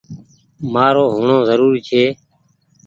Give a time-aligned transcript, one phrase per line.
[0.73, 2.03] مآر هوڻو زوري ڇي۔